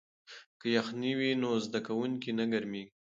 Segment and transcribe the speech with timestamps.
[0.59, 2.91] که یخنۍ وي نو زده کوونکی نه ګرمیږي.